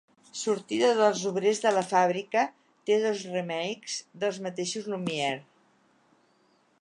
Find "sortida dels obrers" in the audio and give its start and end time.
0.43-1.59